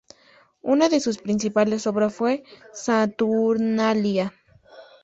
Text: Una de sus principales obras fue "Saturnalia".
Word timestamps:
Una 0.63 0.89
de 0.89 0.99
sus 0.99 1.19
principales 1.19 1.85
obras 1.85 2.11
fue 2.15 2.43
"Saturnalia". 2.73 4.33